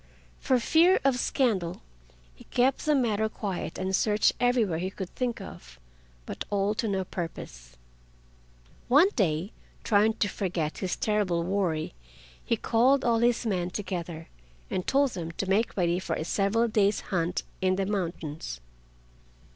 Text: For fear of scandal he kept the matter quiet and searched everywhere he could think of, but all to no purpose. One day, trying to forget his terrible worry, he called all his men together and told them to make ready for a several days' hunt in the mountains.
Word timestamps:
For 0.39 0.57
fear 0.59 0.99
of 1.03 1.19
scandal 1.19 1.83
he 2.33 2.45
kept 2.45 2.87
the 2.87 2.95
matter 2.95 3.29
quiet 3.29 3.77
and 3.77 3.95
searched 3.95 4.31
everywhere 4.39 4.79
he 4.79 4.89
could 4.89 5.11
think 5.11 5.39
of, 5.39 5.79
but 6.25 6.43
all 6.49 6.73
to 6.73 6.87
no 6.87 7.03
purpose. 7.03 7.77
One 8.87 9.09
day, 9.15 9.51
trying 9.83 10.13
to 10.15 10.27
forget 10.27 10.79
his 10.79 10.95
terrible 10.95 11.43
worry, 11.43 11.93
he 12.43 12.57
called 12.57 13.05
all 13.05 13.19
his 13.19 13.45
men 13.45 13.69
together 13.69 14.27
and 14.71 14.87
told 14.87 15.11
them 15.11 15.33
to 15.33 15.47
make 15.47 15.77
ready 15.77 15.99
for 15.99 16.15
a 16.15 16.25
several 16.25 16.67
days' 16.67 17.01
hunt 17.13 17.43
in 17.61 17.75
the 17.75 17.85
mountains. 17.85 18.59